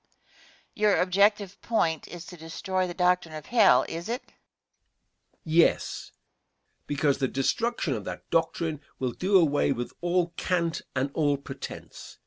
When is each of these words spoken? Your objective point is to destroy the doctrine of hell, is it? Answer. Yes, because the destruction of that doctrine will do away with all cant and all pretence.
Your 0.73 0.99
objective 0.99 1.61
point 1.61 2.07
is 2.07 2.25
to 2.25 2.35
destroy 2.35 2.87
the 2.87 2.93
doctrine 2.95 3.35
of 3.35 3.45
hell, 3.45 3.85
is 3.87 4.09
it? 4.09 4.23
Answer. 4.23 4.35
Yes, 5.43 6.11
because 6.87 7.19
the 7.19 7.27
destruction 7.27 7.93
of 7.93 8.03
that 8.05 8.27
doctrine 8.31 8.81
will 8.97 9.11
do 9.11 9.37
away 9.37 9.71
with 9.71 9.93
all 10.01 10.29
cant 10.37 10.81
and 10.95 11.11
all 11.13 11.37
pretence. 11.37 12.17